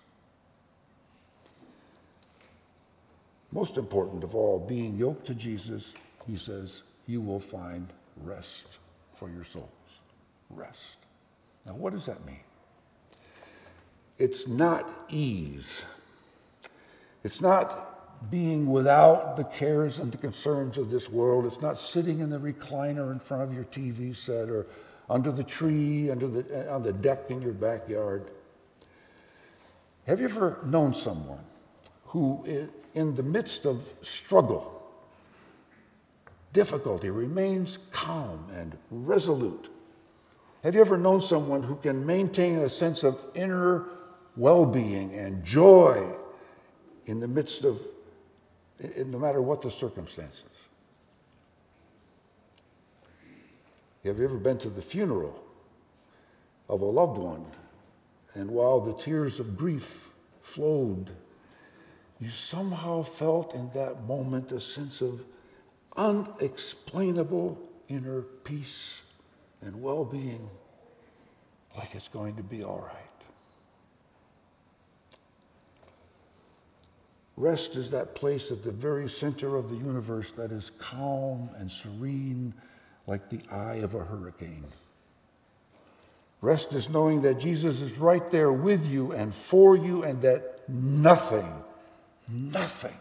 Most 3.51 3.79
important 3.79 4.23
of 4.23 4.37
all, 4.37 4.61
being 4.61 4.97
yoked 4.97 5.27
to 5.27 5.35
Jesus, 5.35 5.93
he 6.25 6.37
says, 6.37 6.85
you 7.09 7.21
will 7.21 7.41
find 7.41 7.89
rest 8.23 8.79
for 9.17 9.29
your 9.29 9.43
souls. 9.43 9.67
Rest. 10.51 10.99
Now, 11.67 11.75
what 11.75 11.93
does 11.93 12.07
that 12.07 12.25
mean? 12.25 12.45
It's 14.19 14.47
not 14.47 14.89
ease. 15.09 15.85
It's 17.25 17.41
not 17.41 17.98
being 18.31 18.67
without 18.67 19.37
the 19.37 19.45
cares 19.45 19.99
and 19.99 20.11
the 20.11 20.19
concerns 20.19 20.79
of 20.79 20.91
this 20.91 21.09
world. 21.09 21.47
It's 21.47 21.61
not 21.61 21.79
sitting 21.79 22.21
in 22.21 22.31
the 22.31 22.39
recliner 22.39 23.13
in 23.13 23.19
front 23.19 23.43
of 23.43 23.55
your 23.55 23.65
TV 23.65 24.15
set 24.15 24.49
or 24.49 24.67
under 25.09 25.33
the 25.33 25.45
tree, 25.45 26.11
under 26.11 26.27
the, 26.29 26.71
uh, 26.71 26.75
on 26.75 26.83
the 26.83 26.93
deck 26.93 27.31
in 27.31 27.41
your 27.41 27.53
backyard. 27.53 28.31
Have 30.07 30.21
you 30.21 30.27
ever 30.27 30.59
known 30.65 30.95
someone 30.95 31.45
who, 32.07 32.69
in 32.95 33.15
the 33.15 33.23
midst 33.23 33.67
of 33.67 33.83
struggle, 34.03 34.83
difficulty, 36.53 37.11
remains 37.11 37.79
calm 37.93 38.47
and 38.55 38.77
resolute? 38.91 39.71
Have 40.63 40.75
you 40.75 40.81
ever 40.81 40.97
known 40.97 41.21
someone 41.21 41.63
who 41.63 41.77
can 41.77 42.05
maintain 42.05 42.59
a 42.59 42.71
sense 42.71 43.05
of 43.05 43.25
inner 43.35 43.85
well 44.37 44.65
being 44.65 45.15
and 45.15 45.45
joy 45.45 46.11
in 47.07 47.21
the 47.21 47.29
midst 47.29 47.65
of 47.65 47.81
no 48.81 49.19
matter 49.19 49.43
what 49.43 49.63
the 49.63 49.71
circumstances. 49.71 50.45
Have 54.05 54.19
you 54.19 54.25
ever 54.25 54.39
been 54.39 54.59
to 54.59 54.71
the 54.71 54.83
funeral 54.83 55.43
of 56.69 56.81
a 56.81 56.85
loved 56.85 57.19
one, 57.19 57.45
and 58.35 58.51
while 58.51 58.81
the 58.81 58.95
tears 58.95 59.41
of 59.41 59.57
grief 59.57 60.11
flowed, 60.41 61.11
you 62.21 62.31
somehow 62.31 63.03
felt 63.03 63.55
in 63.55 63.71
that 63.75 64.03
moment 64.05 64.53
a 64.53 64.61
sense 64.61 65.01
of 65.01 65.25
unexplainable 65.97 67.59
inner 67.89 68.23
peace 68.23 69.03
and 69.63 69.81
well 69.83 70.05
being, 70.05 70.49
like 71.77 71.95
it's 71.95 72.09
going 72.09 72.37
to 72.37 72.43
be 72.43 72.63
all 72.63 72.81
right. 72.81 73.08
Rest 77.39 77.77
is 77.77 77.89
that 77.91 78.17
place 78.17 78.51
at 78.51 78.65
the 78.65 78.73
very 78.73 79.09
center 79.09 79.55
of 79.55 79.71
the 79.71 79.77
universe 79.77 80.33
that 80.33 80.51
is 80.51 80.73
calm 80.79 81.49
and 81.57 81.71
serene 81.71 82.53
like 83.07 83.31
the 83.31 83.39
eye 83.49 83.77
of 83.77 83.95
a 83.95 84.03
hurricane. 84.03 84.67
Rest 86.41 86.73
is 86.73 86.89
knowing 86.89 87.23
that 87.23 87.39
Jesus 87.39 87.81
is 87.81 87.97
right 87.97 88.29
there 88.33 88.51
with 88.53 88.85
you 88.87 89.13
and 89.13 89.33
for 89.33 89.77
you, 89.77 90.03
and 90.03 90.21
that 90.23 90.69
nothing, 90.69 91.49
nothing 92.29 92.97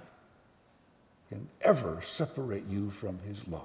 can 1.30 1.48
ever 1.62 2.00
separate 2.04 2.68
you 2.68 2.92
from 2.92 3.18
his 3.28 3.48
love. 3.48 3.64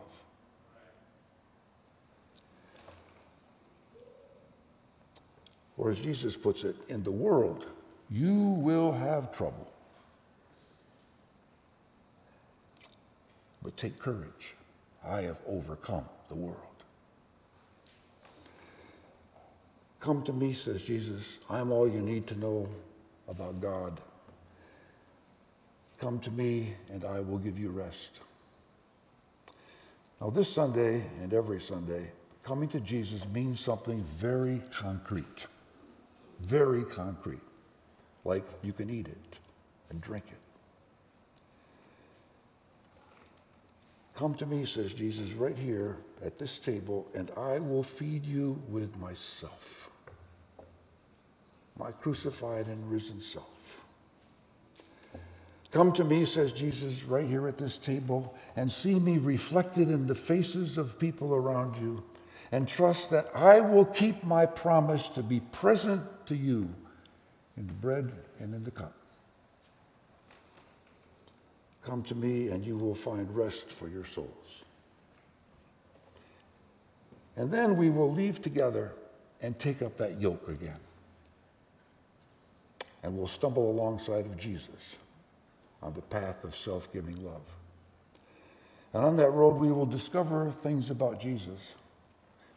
Or 5.77 5.91
as 5.91 6.01
Jesus 6.01 6.35
puts 6.35 6.65
it, 6.65 6.77
in 6.89 7.03
the 7.03 7.13
world, 7.13 7.67
you 8.11 8.35
will 8.35 8.93
have 8.93 9.33
trouble. 9.37 9.72
But 13.63 13.77
take 13.77 13.99
courage. 13.99 14.55
I 15.05 15.23
have 15.23 15.39
overcome 15.47 16.05
the 16.29 16.35
world. 16.35 16.57
Come 20.01 20.23
to 20.25 20.33
me, 20.33 20.53
says 20.53 20.83
Jesus. 20.83 21.39
I'm 21.49 21.71
all 21.71 21.89
you 21.89 22.01
need 22.01 22.27
to 22.27 22.39
know 22.39 22.69
about 23.29 23.61
God. 23.61 24.01
Come 26.01 26.19
to 26.21 26.31
me, 26.33 26.75
and 26.91 27.05
I 27.05 27.21
will 27.21 27.39
give 27.39 27.59
you 27.59 27.71
rest. 27.71 28.19
Now, 30.21 30.31
this 30.31 30.53
Sunday 30.53 31.05
and 31.23 31.33
every 31.33 31.61
Sunday, 31.61 32.11
coming 32.43 32.69
to 32.71 32.81
Jesus 32.81 33.27
means 33.29 33.61
something 33.61 34.03
very 34.17 34.61
concrete. 34.73 35.47
Very 36.41 36.85
concrete. 36.85 37.41
Like 38.25 38.45
you 38.63 38.73
can 38.73 38.91
eat 38.91 39.07
it 39.07 39.39
and 39.91 40.01
drink 40.01 40.25
it. 40.29 40.42
Come 44.15 44.35
to 44.35 44.47
me, 44.47 44.65
says 44.65 44.93
Jesus, 44.93 45.33
right 45.33 45.57
here 45.57 45.97
at 46.25 46.39
this 46.39 46.59
table, 46.59 47.07
and 47.15 47.31
I 47.37 47.59
will 47.59 47.83
feed 47.83 48.25
you 48.25 48.61
with 48.69 48.97
myself, 48.99 49.91
my 51.79 51.91
crucified 51.93 52.67
and 52.67 52.91
risen 52.91 53.21
self. 53.21 53.49
Come 55.71 55.91
to 55.95 56.05
me, 56.05 56.27
says 56.27 56.53
Jesus, 56.53 57.03
right 57.05 57.27
here 57.27 57.49
at 57.49 57.57
this 57.57 57.79
table, 57.79 58.37
and 58.57 58.71
see 58.71 59.01
me 59.01 59.17
reflected 59.17 59.91
in 59.91 60.07
the 60.07 60.15
faces 60.15 60.77
of 60.77 60.99
people 60.99 61.35
around 61.35 61.81
you, 61.81 62.05
and 62.53 62.69
trust 62.69 63.09
that 63.11 63.31
I 63.35 63.61
will 63.61 63.87
keep 63.87 64.23
my 64.23 64.45
promise 64.45 65.09
to 65.11 65.23
be 65.23 65.41
present 65.41 66.03
to 66.27 66.37
you 66.37 66.69
in 67.57 67.67
the 67.67 67.73
bread 67.73 68.13
and 68.39 68.55
in 68.55 68.63
the 68.63 68.71
cup. 68.71 68.93
Come 71.85 72.03
to 72.05 72.15
me, 72.15 72.49
and 72.49 72.65
you 72.65 72.77
will 72.77 72.95
find 72.95 73.35
rest 73.35 73.71
for 73.71 73.89
your 73.89 74.05
souls. 74.05 74.29
And 77.37 77.51
then 77.51 77.77
we 77.77 77.91
will 77.91 78.13
leave 78.13 78.41
together 78.41 78.93
and 79.41 79.59
take 79.59 79.83
up 79.83 79.97
that 79.97 80.21
yoke 80.21 80.49
again. 80.49 80.79
And 83.03 83.17
we'll 83.17 83.27
stumble 83.27 83.71
alongside 83.71 84.27
of 84.27 84.37
Jesus 84.37 84.97
on 85.83 85.93
the 85.95 86.03
path 86.03 86.45
of 86.45 86.55
self 86.55 86.93
giving 86.93 87.17
love. 87.25 87.43
And 88.93 89.05
on 89.05 89.17
that 89.17 89.31
road, 89.31 89.57
we 89.57 89.73
will 89.73 89.87
discover 89.87 90.53
things 90.63 90.91
about 90.91 91.19
Jesus. 91.19 91.73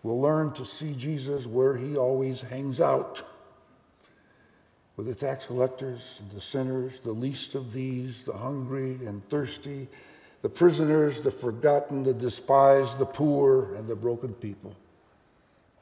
We'll 0.04 0.22
learn 0.22 0.52
to 0.54 0.66
see 0.66 0.92
Jesus 0.92 1.48
where 1.48 1.76
he 1.76 1.98
always 1.98 2.42
hangs 2.42 2.80
out 2.80 3.24
with 4.98 5.08
the 5.08 5.16
tax 5.16 5.46
collectors 5.46 6.20
the 6.34 6.42
sinners, 6.42 7.00
the 7.04 7.12
least 7.12 7.56
of 7.56 7.74
these, 7.74 8.24
the 8.24 8.34
hungry 8.34 9.00
and 9.06 9.28
thirsty, 9.30 9.88
the 10.42 10.50
prisoners, 10.50 11.22
the 11.22 11.32
forgotten, 11.32 12.04
the 12.04 12.14
despised, 12.14 12.98
the 12.98 13.06
poor, 13.06 13.74
and 13.76 13.88
the 13.88 13.96
broken 13.96 14.34
people. 14.34 14.76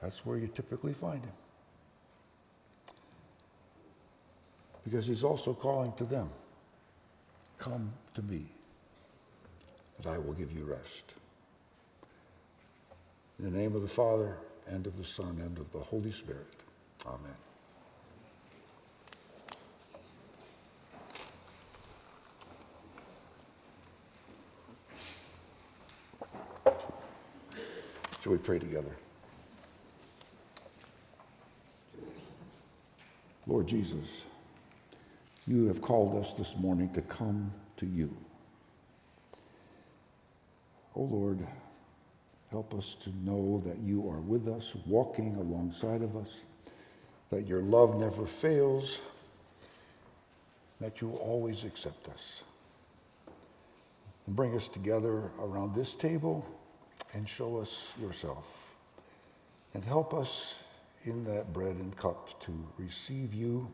That's 0.02 0.26
where 0.26 0.38
you 0.38 0.48
typically 0.48 0.94
find 0.94 1.24
him. 1.24 1.32
Because 4.84 5.08
he's 5.08 5.24
also 5.24 5.54
calling 5.54 5.94
to 5.94 6.04
them. 6.04 6.30
Come 7.58 7.92
to 8.16 8.22
me, 8.22 8.46
and 9.98 10.08
I 10.08 10.18
will 10.18 10.34
give 10.34 10.52
you 10.52 10.66
rest. 10.66 11.14
In 13.40 13.46
the 13.46 13.58
name 13.58 13.76
of 13.76 13.82
the 13.82 13.88
Father, 13.88 14.38
and 14.68 14.86
of 14.88 14.98
the 14.98 15.06
Son, 15.06 15.40
and 15.42 15.58
of 15.58 15.72
the 15.72 15.80
Holy 15.80 16.12
Spirit. 16.12 16.48
Amen. 17.06 17.36
Shall 28.24 28.32
we 28.32 28.38
pray 28.38 28.58
together? 28.58 28.96
Lord 33.48 33.68
Jesus, 33.68 34.24
you 35.46 35.68
have 35.68 35.82
called 35.82 36.16
us 36.24 36.32
this 36.32 36.56
morning 36.56 36.90
to 36.94 37.02
come 37.02 37.52
to 37.76 37.86
you. 37.86 38.16
Oh 40.96 41.02
Lord, 41.02 41.46
help 42.50 42.74
us 42.74 42.96
to 43.04 43.10
know 43.26 43.62
that 43.66 43.80
you 43.80 44.10
are 44.10 44.22
with 44.22 44.48
us, 44.48 44.74
walking 44.86 45.36
alongside 45.36 46.02
of 46.02 46.16
us, 46.16 46.40
that 47.30 47.46
your 47.46 47.62
love 47.62 48.00
never 48.00 48.26
fails, 48.26 49.02
that 50.80 51.02
you 51.02 51.12
always 51.16 51.66
accept 51.66 52.08
us. 52.08 52.44
And 54.28 54.36
bring 54.38 54.56
us 54.56 54.70
together 54.70 55.30
around 55.42 55.76
this 55.76 55.94
table 55.94 56.46
and 57.14 57.28
show 57.28 57.58
us 57.58 57.94
yourself. 58.02 58.76
And 59.74 59.84
help 59.84 60.14
us 60.14 60.56
in 61.06 61.24
that 61.26 61.52
bread 61.54 61.76
and 61.76 61.96
cup 61.98 62.40
to 62.42 62.52
receive 62.78 63.34
you 63.34 63.72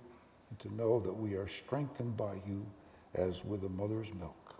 and 0.49 0.59
to 0.59 0.73
know 0.75 0.99
that 0.99 1.13
we 1.13 1.35
are 1.35 1.47
strengthened 1.47 2.15
by 2.17 2.35
you 2.47 2.65
as 3.15 3.43
with 3.43 3.63
a 3.63 3.69
mother's 3.69 4.13
milk 4.13 4.55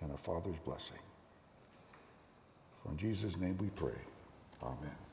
and 0.00 0.12
a 0.12 0.16
father's 0.16 0.58
blessing. 0.64 0.98
For 2.82 2.90
in 2.90 2.98
Jesus' 2.98 3.36
name 3.36 3.56
we 3.58 3.68
pray. 3.70 3.98
Amen. 4.62 5.07